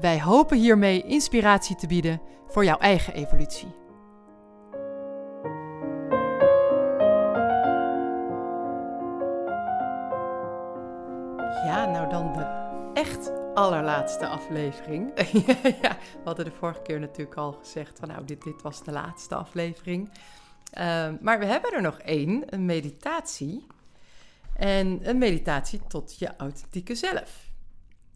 Wij 0.00 0.20
hopen 0.20 0.58
hiermee 0.58 1.02
inspiratie 1.02 1.76
te 1.76 1.86
bieden 1.86 2.20
voor 2.46 2.64
jouw 2.64 2.78
eigen 2.78 3.14
evolutie. 3.14 3.68
Ja, 11.64 11.86
nou 11.86 12.10
dan 12.10 12.32
de 12.32 12.46
echt 12.94 13.32
allerlaatste 13.54 14.26
aflevering. 14.26 15.12
ja, 15.82 15.96
we 15.98 16.24
hadden 16.24 16.44
de 16.44 16.50
vorige 16.50 16.82
keer 16.82 17.00
natuurlijk 17.00 17.36
al 17.36 17.52
gezegd 17.52 17.98
van 17.98 18.08
nou, 18.08 18.24
dit, 18.24 18.42
dit 18.42 18.62
was 18.62 18.84
de 18.84 18.92
laatste 18.92 19.34
aflevering. 19.34 20.08
Uh, 20.08 21.08
maar 21.20 21.38
we 21.38 21.44
hebben 21.44 21.72
er 21.72 21.82
nog 21.82 21.98
één, 21.98 22.42
een 22.46 22.64
meditatie. 22.64 23.66
En 24.54 25.08
een 25.08 25.18
meditatie 25.18 25.80
tot 25.88 26.18
je 26.18 26.36
authentieke 26.36 26.94
zelf. 26.94 27.50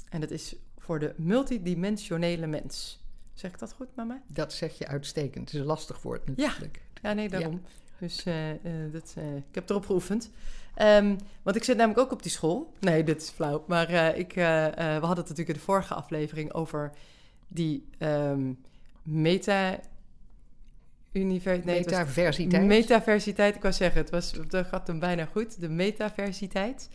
En 0.09 0.21
dat 0.21 0.31
is 0.31 0.57
voor 0.83 0.99
de 0.99 1.15
multidimensionele 1.17 2.47
mens. 2.47 3.01
Zeg 3.35 3.53
ik 3.53 3.59
dat 3.59 3.73
goed, 3.73 3.89
mama? 3.95 4.23
Dat 4.27 4.53
zeg 4.53 4.79
je 4.79 4.87
uitstekend. 4.87 5.45
Het 5.45 5.55
is 5.55 5.61
een 5.61 5.67
lastig 5.67 6.03
woord 6.03 6.27
natuurlijk. 6.27 6.81
Ja, 6.95 7.09
ja 7.09 7.15
nee, 7.15 7.29
daarom. 7.29 7.53
Ja. 7.53 7.71
Dus 7.99 8.27
uh, 8.27 8.51
uh, 8.51 8.93
dat, 8.93 9.15
uh, 9.19 9.37
ik 9.37 9.55
heb 9.55 9.71
erop 9.71 9.87
geoefend. 9.87 10.31
Um, 10.83 11.17
want 11.43 11.57
ik 11.57 11.65
zit 11.65 11.77
namelijk 11.77 12.01
ook 12.01 12.13
op 12.13 12.23
die 12.23 12.33
school. 12.33 12.73
Nee, 12.81 13.05
dit 13.05 13.23
is 13.23 13.31
flauw. 13.31 13.65
Maar 13.67 14.17
ik, 14.17 14.33
we 14.33 14.43
hadden 14.81 15.09
het 15.09 15.17
natuurlijk 15.17 15.49
in 15.49 15.55
de 15.55 15.61
vorige 15.61 15.95
aflevering 15.95 16.53
over 16.53 16.93
die 17.49 17.89
um, 17.99 18.61
meta... 19.03 19.81
Univers 21.13 21.65
nee, 21.65 21.79
metaversiteit. 21.79 22.65
Metaversiteit, 22.65 23.55
ik 23.55 23.63
wou 23.63 23.75
zeggen, 23.75 24.01
het 24.01 24.11
was, 24.11 24.33
dat 24.49 24.67
gaat 24.67 24.87
hem 24.87 24.99
bijna 24.99 25.25
goed. 25.25 25.61
De 25.61 25.69
metaversiteit. 25.69 26.89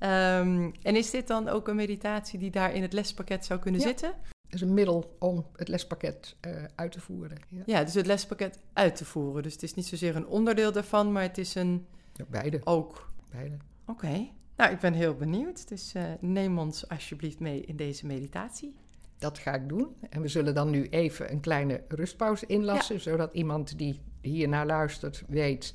Um, 0.00 0.72
en 0.82 0.96
is 0.96 1.10
dit 1.10 1.26
dan 1.26 1.48
ook 1.48 1.68
een 1.68 1.76
meditatie 1.76 2.38
die 2.38 2.50
daar 2.50 2.74
in 2.74 2.82
het 2.82 2.92
lespakket 2.92 3.44
zou 3.44 3.60
kunnen 3.60 3.80
ja. 3.80 3.86
zitten? 3.86 4.08
Het 4.42 4.54
is 4.54 4.60
een 4.60 4.74
middel 4.74 5.16
om 5.18 5.46
het 5.56 5.68
lespakket 5.68 6.36
uh, 6.46 6.64
uit 6.74 6.92
te 6.92 7.00
voeren. 7.00 7.38
Ja. 7.48 7.62
ja. 7.66 7.84
dus 7.84 7.94
het 7.94 8.06
lespakket 8.06 8.58
uit 8.72 8.96
te 8.96 9.04
voeren. 9.04 9.42
Dus 9.42 9.52
het 9.52 9.62
is 9.62 9.74
niet 9.74 9.86
zozeer 9.86 10.16
een 10.16 10.26
onderdeel 10.26 10.72
daarvan, 10.72 11.12
maar 11.12 11.22
het 11.22 11.38
is 11.38 11.54
een... 11.54 11.86
Ja, 12.12 12.24
beide. 12.28 12.60
Ook. 12.64 13.12
Beide. 13.30 13.56
Oké. 13.86 14.06
Okay. 14.06 14.32
Nou, 14.56 14.72
ik 14.72 14.78
ben 14.78 14.92
heel 14.92 15.14
benieuwd. 15.14 15.68
Dus 15.68 15.94
uh, 15.94 16.02
neem 16.20 16.58
ons 16.58 16.88
alsjeblieft 16.88 17.38
mee 17.38 17.60
in 17.60 17.76
deze 17.76 18.06
meditatie. 18.06 18.74
Dat 19.18 19.38
ga 19.38 19.54
ik 19.54 19.68
doen. 19.68 19.96
En 20.10 20.22
we 20.22 20.28
zullen 20.28 20.54
dan 20.54 20.70
nu 20.70 20.88
even 20.88 21.32
een 21.32 21.40
kleine 21.40 21.82
rustpauze 21.88 22.46
inlassen, 22.46 22.94
ja. 22.94 23.00
zodat 23.00 23.34
iemand 23.34 23.78
die 23.78 24.00
hiernaar 24.20 24.66
luistert 24.66 25.24
weet 25.26 25.72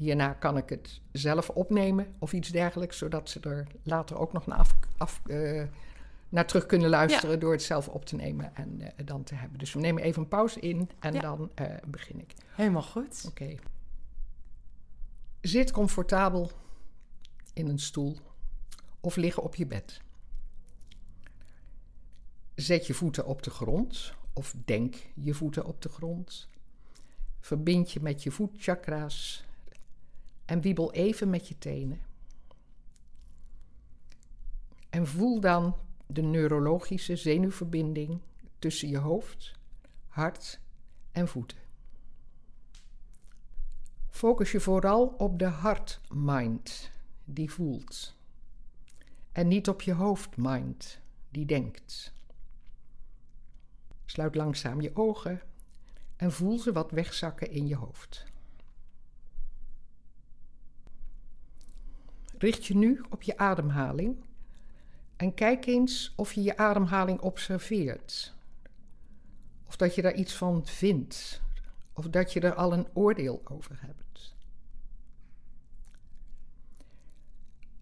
Hierna 0.00 0.32
kan 0.32 0.56
ik 0.56 0.68
het 0.68 1.00
zelf 1.12 1.50
opnemen 1.50 2.14
of 2.18 2.32
iets 2.32 2.48
dergelijks, 2.48 2.98
zodat 2.98 3.28
ze 3.28 3.40
er 3.40 3.66
later 3.82 4.18
ook 4.18 4.32
nog 4.32 4.46
naar, 4.46 4.58
af, 4.58 4.76
af 4.96 5.20
uh, 5.26 5.62
naar 6.28 6.46
terug 6.46 6.66
kunnen 6.66 6.88
luisteren 6.88 7.30
ja. 7.30 7.36
door 7.36 7.52
het 7.52 7.62
zelf 7.62 7.88
op 7.88 8.04
te 8.04 8.16
nemen 8.16 8.56
en 8.56 8.80
uh, 8.80 8.88
dan 9.04 9.22
te 9.24 9.34
hebben. 9.34 9.58
Dus 9.58 9.72
we 9.72 9.80
nemen 9.80 10.02
even 10.02 10.22
een 10.22 10.28
pauze 10.28 10.60
in 10.60 10.90
en 10.98 11.12
ja. 11.12 11.20
dan 11.20 11.50
uh, 11.60 11.66
begin 11.86 12.20
ik. 12.20 12.34
Helemaal 12.54 12.82
goed. 12.82 13.24
Oké. 13.28 13.42
Okay. 13.42 13.58
Zit 15.40 15.70
comfortabel 15.70 16.50
in 17.52 17.68
een 17.68 17.78
stoel 17.78 18.16
of 19.00 19.16
liggen 19.16 19.42
op 19.42 19.54
je 19.54 19.66
bed. 19.66 20.00
Zet 22.54 22.86
je 22.86 22.94
voeten 22.94 23.26
op 23.26 23.42
de 23.42 23.50
grond 23.50 24.14
of 24.32 24.54
denk 24.64 24.96
je 25.14 25.34
voeten 25.34 25.64
op 25.64 25.82
de 25.82 25.88
grond. 25.88 26.48
Verbind 27.40 27.92
je 27.92 28.00
met 28.00 28.22
je 28.22 28.30
voetchakra's 28.30 29.48
en 30.50 30.60
wiebel 30.60 30.92
even 30.92 31.30
met 31.30 31.48
je 31.48 31.58
tenen. 31.58 32.00
En 34.88 35.06
voel 35.06 35.40
dan 35.40 35.76
de 36.06 36.22
neurologische 36.22 37.16
zenuwverbinding 37.16 38.20
tussen 38.58 38.88
je 38.88 38.98
hoofd, 38.98 39.52
hart 40.06 40.60
en 41.12 41.28
voeten. 41.28 41.58
Focus 44.08 44.52
je 44.52 44.60
vooral 44.60 45.06
op 45.06 45.38
de 45.38 45.46
hart-mind 45.46 46.90
die 47.24 47.50
voelt. 47.50 48.16
En 49.32 49.48
niet 49.48 49.68
op 49.68 49.82
je 49.82 49.92
hoofd-mind 49.92 51.00
die 51.28 51.46
denkt. 51.46 52.12
Sluit 54.04 54.34
langzaam 54.34 54.80
je 54.80 54.96
ogen 54.96 55.40
en 56.16 56.32
voel 56.32 56.58
ze 56.58 56.72
wat 56.72 56.90
wegzakken 56.90 57.50
in 57.50 57.66
je 57.66 57.76
hoofd. 57.76 58.29
Richt 62.40 62.66
je 62.66 62.76
nu 62.76 63.00
op 63.10 63.22
je 63.22 63.38
ademhaling 63.38 64.16
en 65.16 65.34
kijk 65.34 65.66
eens 65.66 66.12
of 66.16 66.32
je 66.32 66.42
je 66.42 66.56
ademhaling 66.56 67.20
observeert. 67.20 68.34
Of 69.66 69.76
dat 69.76 69.94
je 69.94 70.02
daar 70.02 70.14
iets 70.14 70.34
van 70.34 70.66
vindt, 70.66 71.42
of 71.92 72.08
dat 72.08 72.32
je 72.32 72.40
er 72.40 72.54
al 72.54 72.72
een 72.72 72.86
oordeel 72.92 73.40
over 73.44 73.78
hebt. 73.80 74.34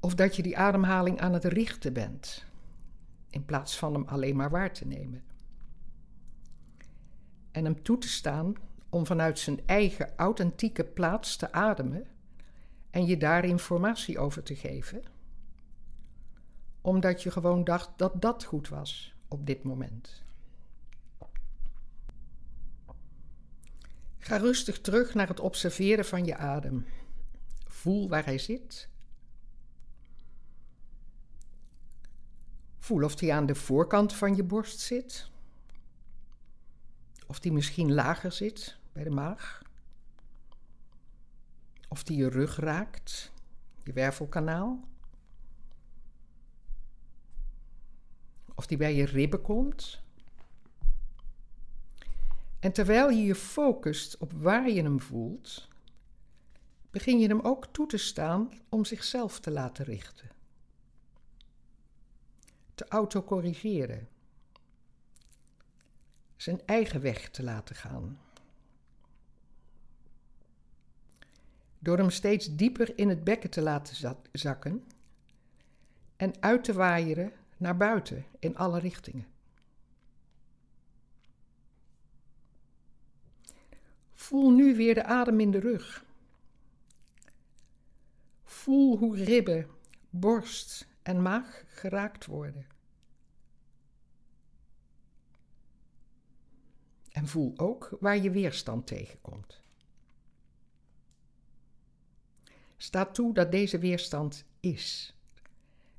Of 0.00 0.14
dat 0.14 0.36
je 0.36 0.42
die 0.42 0.58
ademhaling 0.58 1.20
aan 1.20 1.32
het 1.32 1.44
richten 1.44 1.92
bent, 1.92 2.44
in 3.30 3.44
plaats 3.44 3.78
van 3.78 3.92
hem 3.92 4.04
alleen 4.06 4.36
maar 4.36 4.50
waar 4.50 4.72
te 4.72 4.86
nemen. 4.86 5.22
En 7.50 7.64
hem 7.64 7.82
toe 7.82 7.98
te 7.98 8.08
staan 8.08 8.54
om 8.88 9.06
vanuit 9.06 9.38
zijn 9.38 9.60
eigen 9.66 10.16
authentieke 10.16 10.84
plaats 10.84 11.36
te 11.36 11.52
ademen 11.52 12.06
en 12.90 13.06
je 13.06 13.16
daar 13.16 13.44
informatie 13.44 14.18
over 14.18 14.42
te 14.42 14.56
geven, 14.56 15.02
omdat 16.80 17.22
je 17.22 17.30
gewoon 17.30 17.64
dacht 17.64 17.90
dat 17.96 18.22
dat 18.22 18.44
goed 18.44 18.68
was 18.68 19.14
op 19.28 19.46
dit 19.46 19.62
moment. 19.62 20.22
Ga 24.18 24.36
rustig 24.36 24.80
terug 24.80 25.14
naar 25.14 25.28
het 25.28 25.40
observeren 25.40 26.04
van 26.04 26.24
je 26.24 26.36
adem. 26.36 26.86
Voel 27.66 28.08
waar 28.08 28.24
hij 28.24 28.38
zit. 28.38 28.88
Voel 32.78 33.04
of 33.04 33.20
hij 33.20 33.32
aan 33.32 33.46
de 33.46 33.54
voorkant 33.54 34.14
van 34.14 34.36
je 34.36 34.42
borst 34.42 34.80
zit. 34.80 35.30
Of 37.26 37.40
die 37.40 37.52
misschien 37.52 37.94
lager 37.94 38.32
zit 38.32 38.76
bij 38.92 39.04
de 39.04 39.10
maag. 39.10 39.62
Of 41.88 42.02
die 42.02 42.16
je 42.16 42.28
rug 42.28 42.56
raakt, 42.56 43.32
je 43.84 43.92
wervelkanaal. 43.92 44.80
Of 48.54 48.66
die 48.66 48.76
bij 48.76 48.94
je 48.94 49.04
ribben 49.04 49.42
komt. 49.42 50.00
En 52.58 52.72
terwijl 52.72 53.10
je 53.10 53.24
je 53.24 53.34
focust 53.34 54.16
op 54.16 54.32
waar 54.32 54.68
je 54.68 54.82
hem 54.82 55.00
voelt, 55.00 55.68
begin 56.90 57.18
je 57.18 57.28
hem 57.28 57.40
ook 57.40 57.66
toe 57.66 57.86
te 57.86 57.96
staan 57.96 58.50
om 58.68 58.84
zichzelf 58.84 59.40
te 59.40 59.50
laten 59.50 59.84
richten. 59.84 60.28
Te 62.74 62.88
autocorrigeren. 62.88 64.08
Zijn 66.36 66.60
eigen 66.66 67.00
weg 67.00 67.30
te 67.30 67.42
laten 67.42 67.76
gaan. 67.76 68.18
Door 71.78 71.98
hem 71.98 72.10
steeds 72.10 72.56
dieper 72.56 72.98
in 72.98 73.08
het 73.08 73.24
bekken 73.24 73.50
te 73.50 73.60
laten 73.60 74.16
zakken 74.32 74.84
en 76.16 76.32
uit 76.40 76.64
te 76.64 76.72
waaieren 76.72 77.32
naar 77.56 77.76
buiten 77.76 78.24
in 78.38 78.56
alle 78.56 78.78
richtingen. 78.78 79.26
Voel 84.14 84.50
nu 84.50 84.76
weer 84.76 84.94
de 84.94 85.04
adem 85.04 85.40
in 85.40 85.50
de 85.50 85.60
rug. 85.60 86.04
Voel 88.44 88.98
hoe 88.98 89.24
ribben, 89.24 89.66
borst 90.10 90.88
en 91.02 91.22
maag 91.22 91.64
geraakt 91.66 92.26
worden. 92.26 92.66
En 97.10 97.26
voel 97.26 97.52
ook 97.56 97.96
waar 98.00 98.18
je 98.18 98.30
weerstand 98.30 98.86
tegenkomt. 98.86 99.62
staat 102.78 103.14
toe 103.14 103.34
dat 103.34 103.50
deze 103.50 103.78
weerstand 103.78 104.44
is. 104.60 105.14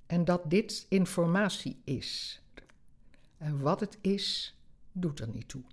En 0.06 0.26
dat 0.26 0.50
dit 0.50 0.86
informatie 0.90 1.82
is. 1.84 2.42
En 3.38 3.60
wat 3.60 3.80
het 3.80 3.98
is, 4.02 4.58
doet 4.92 5.20
er 5.20 5.30
niet 5.30 5.48
toe. 5.48 5.64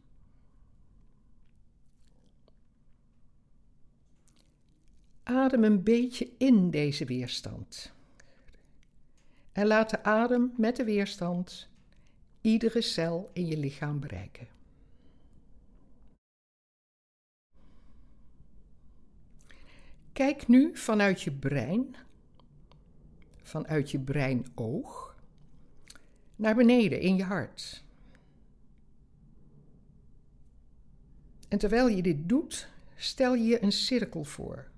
Adem 5.22 5.64
een 5.64 5.82
beetje 5.82 6.28
in 6.38 6.70
deze 6.70 7.04
weerstand. 7.04 7.92
En 9.52 9.66
laat 9.66 9.90
de 9.90 10.04
adem 10.04 10.52
met 10.56 10.76
de 10.76 10.84
weerstand 10.84 11.68
iedere 12.40 12.80
cel 12.80 13.30
in 13.32 13.46
je 13.46 13.56
lichaam 13.58 14.00
bereiken. 14.00 14.55
Kijk 20.16 20.48
nu 20.48 20.76
vanuit 20.76 21.22
je 21.22 21.32
brein, 21.32 21.96
vanuit 23.42 23.90
je 23.90 24.00
breinoog, 24.00 25.16
naar 26.36 26.54
beneden 26.54 27.00
in 27.00 27.16
je 27.16 27.22
hart. 27.22 27.84
En 31.48 31.58
terwijl 31.58 31.88
je 31.88 32.02
dit 32.02 32.28
doet, 32.28 32.68
stel 32.94 33.34
je 33.34 33.62
een 33.62 33.72
cirkel 33.72 34.24
voor. 34.24 34.70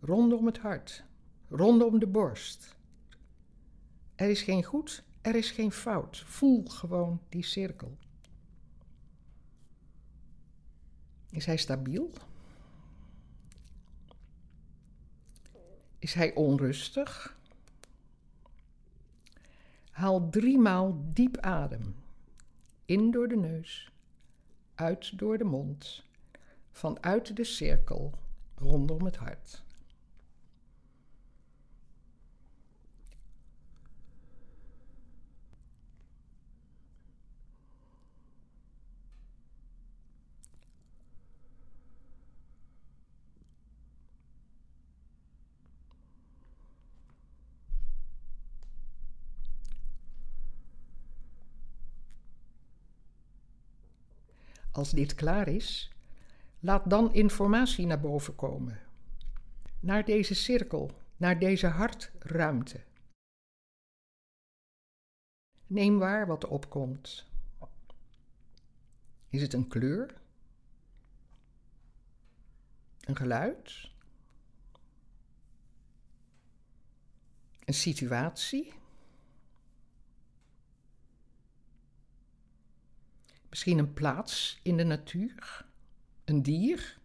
Rondom 0.00 0.46
het 0.46 0.58
hart, 0.58 1.04
rondom 1.48 1.98
de 1.98 2.06
borst. 2.06 2.76
Er 4.14 4.30
is 4.30 4.42
geen 4.42 4.64
goed, 4.64 5.04
er 5.20 5.34
is 5.34 5.50
geen 5.50 5.72
fout. 5.72 6.22
Voel 6.26 6.64
gewoon 6.64 7.20
die 7.28 7.44
cirkel. 7.44 7.98
Is 11.30 11.46
hij 11.46 11.56
stabiel? 11.56 12.12
Is 16.02 16.14
hij 16.14 16.34
onrustig? 16.34 17.36
Haal 19.90 20.30
driemaal 20.30 21.00
diep 21.12 21.36
adem. 21.38 21.94
In 22.84 23.10
door 23.10 23.28
de 23.28 23.36
neus, 23.36 23.92
uit 24.74 25.18
door 25.18 25.38
de 25.38 25.44
mond, 25.44 26.04
vanuit 26.70 27.36
de 27.36 27.44
cirkel 27.44 28.12
rondom 28.54 29.04
het 29.04 29.16
hart. 29.16 29.61
Als 54.72 54.90
dit 54.90 55.14
klaar 55.14 55.48
is, 55.48 55.90
laat 56.60 56.90
dan 56.90 57.14
informatie 57.14 57.86
naar 57.86 58.00
boven 58.00 58.34
komen. 58.34 58.80
Naar 59.80 60.04
deze 60.04 60.34
cirkel, 60.34 60.90
naar 61.16 61.38
deze 61.38 61.66
hartruimte. 61.66 62.80
Neem 65.66 65.98
waar 65.98 66.26
wat 66.26 66.46
opkomt. 66.46 67.26
Is 69.28 69.42
het 69.42 69.52
een 69.52 69.68
kleur? 69.68 70.20
Een 73.00 73.16
geluid? 73.16 73.90
Een 77.64 77.74
situatie? 77.74 78.72
Misschien 83.52 83.78
een 83.78 83.92
plaats 83.92 84.60
in 84.62 84.76
de 84.76 84.84
natuur? 84.84 85.66
Een 86.24 86.42
dier? 86.42 86.98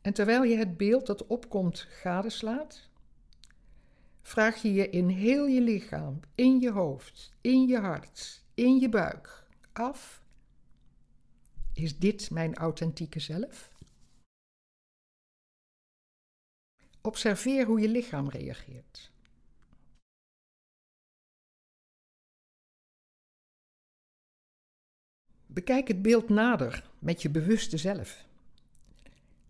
En 0.00 0.12
terwijl 0.12 0.42
je 0.42 0.56
het 0.56 0.76
beeld 0.76 1.06
dat 1.06 1.26
opkomt 1.26 1.80
gadeslaat, 1.80 2.88
vraag 4.20 4.62
je 4.62 4.72
je 4.72 4.90
in 4.90 5.08
heel 5.08 5.46
je 5.46 5.60
lichaam, 5.60 6.20
in 6.34 6.60
je 6.60 6.70
hoofd, 6.70 7.32
in 7.40 7.66
je 7.66 7.78
hart, 7.78 8.44
in 8.54 8.78
je 8.78 8.88
buik 8.88 9.46
af: 9.72 10.24
Is 11.72 11.98
dit 11.98 12.30
mijn 12.30 12.54
authentieke 12.54 13.20
zelf? 13.20 13.70
Observeer 17.00 17.66
hoe 17.66 17.80
je 17.80 17.88
lichaam 17.88 18.28
reageert. 18.28 19.11
Bekijk 25.52 25.88
het 25.88 26.02
beeld 26.02 26.28
nader 26.28 26.90
met 26.98 27.22
je 27.22 27.30
bewuste 27.30 27.76
zelf. 27.76 28.26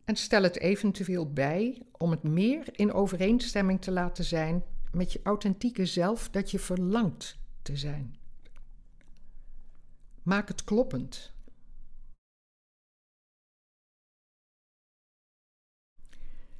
En 0.04 0.16
stel 0.16 0.42
het 0.42 0.58
eventueel 0.58 1.32
bij 1.32 1.82
om 1.92 2.10
het 2.10 2.22
meer 2.22 2.78
in 2.78 2.92
overeenstemming 2.92 3.82
te 3.82 3.90
laten 3.90 4.24
zijn 4.24 4.64
met 4.92 5.12
je 5.12 5.20
authentieke 5.22 5.86
zelf 5.86 6.30
dat 6.30 6.50
je 6.50 6.58
verlangt 6.58 7.38
te 7.62 7.76
zijn. 7.76 8.16
Maak 10.22 10.48
het 10.48 10.64
kloppend. 10.64 11.32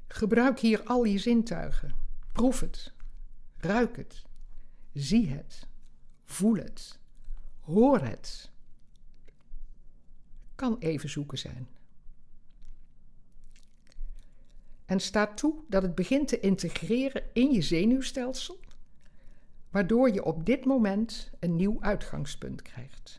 Gebruik 0.06 0.58
hier 0.58 0.82
al 0.82 1.04
je 1.04 1.18
zintuigen. 1.18 1.94
Proef 2.32 2.60
het. 2.60 2.92
Ruik 3.56 3.96
het. 3.96 4.22
Zie 4.92 5.28
het. 5.28 5.66
Voel 6.24 6.54
het. 6.54 6.98
Hoor 7.60 8.00
het 8.00 8.52
kan 10.62 10.78
even 10.78 11.10
zoeken 11.10 11.38
zijn. 11.38 11.68
En 14.84 15.00
sta 15.00 15.34
toe 15.34 15.64
dat 15.68 15.82
het 15.82 15.94
begint 15.94 16.28
te 16.28 16.40
integreren 16.40 17.34
in 17.34 17.52
je 17.52 17.62
zenuwstelsel, 17.62 18.60
waardoor 19.70 20.10
je 20.10 20.24
op 20.24 20.46
dit 20.46 20.64
moment 20.64 21.30
een 21.40 21.56
nieuw 21.56 21.82
uitgangspunt 21.82 22.62
krijgt. 22.62 23.18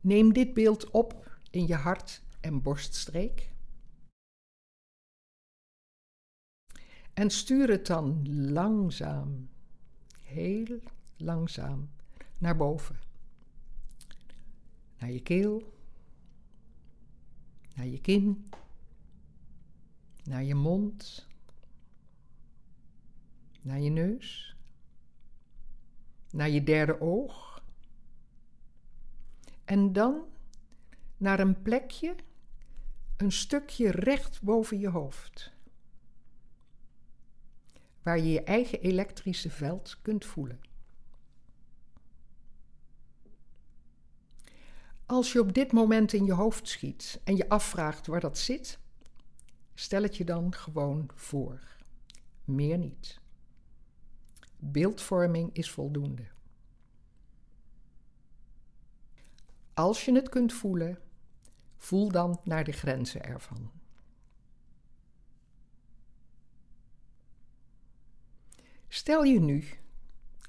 Neem 0.00 0.32
dit 0.32 0.54
beeld 0.54 0.90
op 0.90 1.38
in 1.50 1.66
je 1.66 1.74
hart- 1.74 2.22
en 2.40 2.62
borststreek. 2.62 3.50
En 7.12 7.30
stuur 7.30 7.68
het 7.68 7.86
dan 7.86 8.28
langzaam 8.52 9.52
heel 10.34 10.80
langzaam 11.16 11.90
naar 12.38 12.56
boven. 12.56 12.96
Naar 14.98 15.10
je 15.10 15.22
keel, 15.22 15.72
naar 17.74 17.86
je 17.86 18.00
kin, 18.00 18.50
naar 20.24 20.44
je 20.44 20.54
mond, 20.54 21.26
naar 23.62 23.80
je 23.80 23.90
neus, 23.90 24.56
naar 26.30 26.50
je 26.50 26.62
derde 26.62 27.00
oog. 27.00 27.62
En 29.64 29.92
dan 29.92 30.24
naar 31.16 31.40
een 31.40 31.62
plekje, 31.62 32.14
een 33.16 33.32
stukje 33.32 33.90
recht 33.90 34.42
boven 34.42 34.78
je 34.78 34.88
hoofd 34.88 35.53
waar 38.04 38.18
je 38.18 38.30
je 38.30 38.42
eigen 38.42 38.80
elektrische 38.80 39.50
veld 39.50 39.98
kunt 40.02 40.24
voelen. 40.24 40.60
Als 45.06 45.32
je 45.32 45.40
op 45.40 45.52
dit 45.52 45.72
moment 45.72 46.12
in 46.12 46.24
je 46.24 46.32
hoofd 46.32 46.68
schiet 46.68 47.20
en 47.24 47.36
je 47.36 47.48
afvraagt 47.48 48.06
waar 48.06 48.20
dat 48.20 48.38
zit, 48.38 48.78
stel 49.74 50.02
het 50.02 50.16
je 50.16 50.24
dan 50.24 50.54
gewoon 50.54 51.10
voor. 51.14 51.60
Meer 52.44 52.78
niet. 52.78 53.20
Beeldvorming 54.56 55.50
is 55.52 55.70
voldoende. 55.70 56.26
Als 59.74 60.04
je 60.04 60.14
het 60.14 60.28
kunt 60.28 60.52
voelen, 60.52 60.98
voel 61.76 62.08
dan 62.08 62.40
naar 62.44 62.64
de 62.64 62.72
grenzen 62.72 63.24
ervan. 63.24 63.70
Stel 68.94 69.22
je 69.22 69.40
nu 69.40 69.64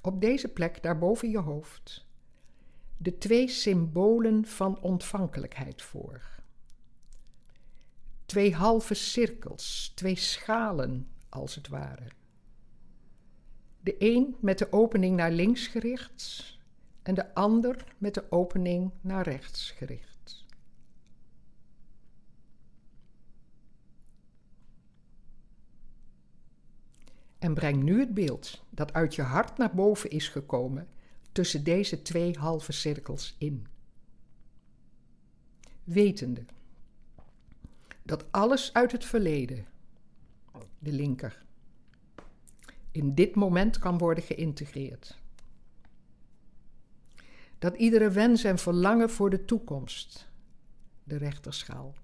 op 0.02 0.20
deze 0.20 0.48
plek 0.48 0.82
daarboven 0.82 1.30
je 1.30 1.38
hoofd 1.38 2.06
de 2.96 3.18
twee 3.18 3.48
symbolen 3.48 4.44
van 4.44 4.80
ontvankelijkheid 4.80 5.82
voor. 5.82 6.22
Twee 8.26 8.54
halve 8.54 8.94
cirkels, 8.94 9.92
twee 9.94 10.16
schalen 10.16 11.08
als 11.28 11.54
het 11.54 11.68
ware. 11.68 12.06
De 13.80 13.94
een 13.98 14.36
met 14.40 14.58
de 14.58 14.72
opening 14.72 15.16
naar 15.16 15.30
links 15.30 15.66
gericht 15.66 16.56
en 17.02 17.14
de 17.14 17.34
ander 17.34 17.84
met 17.98 18.14
de 18.14 18.32
opening 18.32 18.90
naar 19.00 19.24
rechts 19.24 19.70
gericht. 19.70 20.15
En 27.46 27.54
breng 27.54 27.82
nu 27.82 28.00
het 28.00 28.14
beeld 28.14 28.64
dat 28.70 28.92
uit 28.92 29.14
je 29.14 29.22
hart 29.22 29.58
naar 29.58 29.74
boven 29.74 30.10
is 30.10 30.28
gekomen 30.28 30.88
tussen 31.32 31.64
deze 31.64 32.02
twee 32.02 32.38
halve 32.38 32.72
cirkels 32.72 33.34
in. 33.38 33.66
Wetende 35.84 36.44
dat 38.02 38.32
alles 38.32 38.72
uit 38.72 38.92
het 38.92 39.04
verleden, 39.04 39.66
de 40.78 40.92
linker, 40.92 41.44
in 42.90 43.14
dit 43.14 43.34
moment 43.34 43.78
kan 43.78 43.98
worden 43.98 44.24
geïntegreerd. 44.24 45.18
Dat 47.58 47.76
iedere 47.76 48.10
wens 48.10 48.44
en 48.44 48.58
verlangen 48.58 49.10
voor 49.10 49.30
de 49.30 49.44
toekomst, 49.44 50.28
de 51.04 51.16
rechterschaal, 51.16 51.94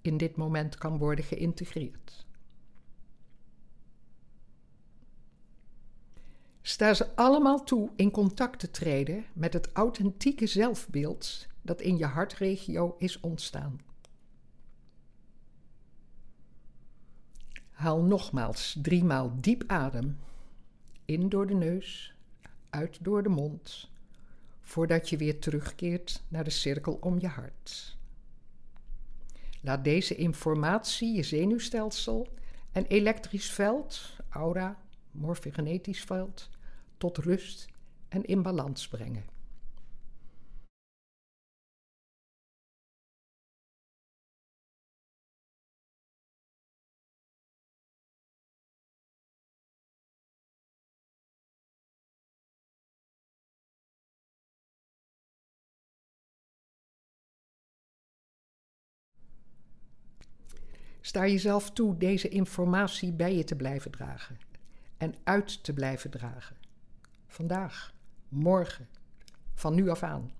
in 0.00 0.16
dit 0.16 0.36
moment 0.36 0.78
kan 0.78 0.98
worden 0.98 1.24
geïntegreerd. 1.24 2.25
Sta 6.76 6.94
ze 6.94 7.14
allemaal 7.14 7.64
toe 7.64 7.90
in 7.94 8.10
contact 8.10 8.58
te 8.58 8.70
treden 8.70 9.24
met 9.32 9.52
het 9.52 9.68
authentieke 9.72 10.46
zelfbeeld 10.46 11.46
dat 11.62 11.80
in 11.80 11.96
je 11.96 12.04
hartregio 12.04 12.94
is 12.98 13.20
ontstaan. 13.20 13.80
Haal 17.70 18.02
nogmaals 18.02 18.78
driemaal 18.82 19.32
diep 19.40 19.64
adem. 19.66 20.18
In 21.04 21.28
door 21.28 21.46
de 21.46 21.54
neus, 21.54 22.14
uit 22.70 23.04
door 23.04 23.22
de 23.22 23.28
mond, 23.28 23.90
voordat 24.62 25.08
je 25.08 25.16
weer 25.16 25.38
terugkeert 25.38 26.22
naar 26.28 26.44
de 26.44 26.50
cirkel 26.50 26.98
om 27.00 27.20
je 27.20 27.28
hart. 27.28 27.96
Laat 29.62 29.84
deze 29.84 30.14
informatie 30.14 31.14
je 31.14 31.22
zenuwstelsel 31.22 32.28
en 32.72 32.84
elektrisch 32.86 33.50
veld, 33.50 34.16
aura, 34.28 34.78
morfogenetisch 35.10 36.04
veld, 36.04 36.54
tot 36.96 37.18
rust 37.18 37.66
en 38.08 38.24
in 38.24 38.42
balans 38.42 38.88
brengen. 38.88 39.24
Sta 61.00 61.26
jezelf 61.26 61.70
toe 61.70 61.96
deze 61.96 62.28
informatie 62.28 63.12
bij 63.12 63.36
je 63.36 63.44
te 63.44 63.56
blijven 63.56 63.90
dragen 63.90 64.38
en 64.96 65.14
uit 65.24 65.64
te 65.64 65.72
blijven 65.72 66.10
dragen. 66.10 66.65
Vandaag, 67.26 67.94
morgen, 68.28 68.88
van 69.54 69.74
nu 69.74 69.88
af 69.88 70.02
aan. 70.02 70.32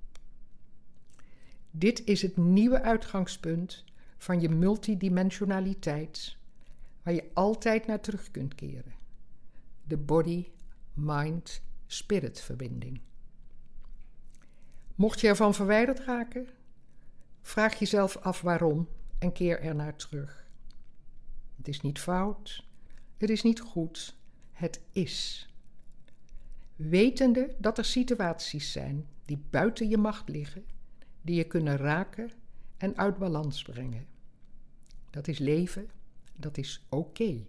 Dit 1.70 2.04
is 2.04 2.22
het 2.22 2.36
nieuwe 2.36 2.82
uitgangspunt 2.82 3.84
van 4.18 4.40
je 4.40 4.48
multidimensionaliteit, 4.48 6.36
waar 7.02 7.14
je 7.14 7.30
altijd 7.34 7.86
naar 7.86 8.00
terug 8.00 8.30
kunt 8.30 8.54
keren. 8.54 8.94
De 9.84 9.96
body-mind-spirit 9.96 12.40
verbinding. 12.40 13.00
Mocht 14.94 15.20
je 15.20 15.28
ervan 15.28 15.54
verwijderd 15.54 16.00
raken, 16.00 16.48
vraag 17.40 17.78
jezelf 17.78 18.16
af 18.16 18.40
waarom 18.40 18.88
en 19.18 19.32
keer 19.32 19.60
er 19.60 19.74
naar 19.74 19.96
terug. 19.96 20.46
Het 21.56 21.68
is 21.68 21.80
niet 21.80 21.98
fout, 21.98 22.66
het 23.16 23.30
is 23.30 23.42
niet 23.42 23.60
goed, 23.60 24.16
het 24.52 24.80
is. 24.92 25.48
Wetende 26.76 27.54
dat 27.58 27.78
er 27.78 27.84
situaties 27.84 28.72
zijn 28.72 29.06
die 29.24 29.38
buiten 29.50 29.88
je 29.88 29.96
macht 29.96 30.28
liggen, 30.28 30.64
die 31.22 31.36
je 31.36 31.44
kunnen 31.44 31.76
raken 31.76 32.30
en 32.76 32.96
uit 32.96 33.18
balans 33.18 33.62
brengen. 33.62 34.06
Dat 35.10 35.28
is 35.28 35.38
leven, 35.38 35.90
dat 36.36 36.58
is 36.58 36.86
oké. 36.88 37.44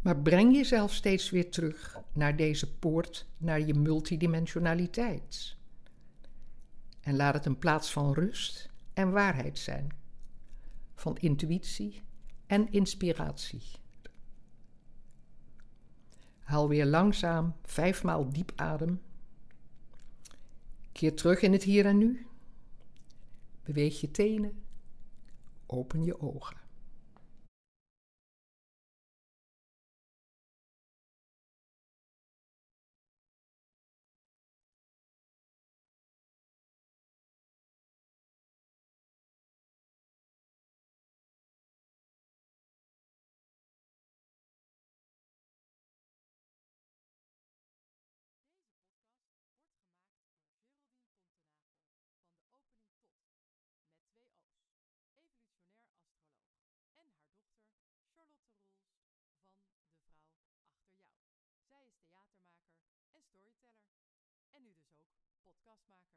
Maar 0.00 0.18
breng 0.18 0.54
jezelf 0.54 0.92
steeds 0.92 1.30
weer 1.30 1.50
terug 1.50 2.00
naar 2.12 2.36
deze 2.36 2.74
poort, 2.74 3.26
naar 3.36 3.60
je 3.60 3.74
multidimensionaliteit. 3.74 5.56
En 7.00 7.16
laat 7.16 7.34
het 7.34 7.46
een 7.46 7.58
plaats 7.58 7.90
van 7.90 8.12
rust 8.12 8.70
en 8.92 9.10
waarheid 9.10 9.58
zijn 9.58 9.88
van 10.94 11.16
intuïtie 11.16 12.02
en 12.46 12.72
inspiratie. 12.72 13.62
Haal 16.42 16.68
weer 16.68 16.86
langzaam 16.86 17.54
vijfmaal 17.62 18.30
diep 18.30 18.52
adem. 18.56 19.00
Keer 20.92 21.14
terug 21.14 21.40
in 21.40 21.52
het 21.52 21.62
hier 21.62 21.86
en 21.86 21.98
nu. 21.98 22.26
Beweeg 23.64 24.00
je 24.00 24.10
tenen. 24.10 24.62
Open 25.66 26.04
je 26.04 26.20
ogen. 26.20 26.61
Storyteller. 63.32 63.86
En 64.50 64.62
nu 64.62 64.72
dus 64.74 64.90
ook 64.90 65.42
podcastmaker. 65.42 66.16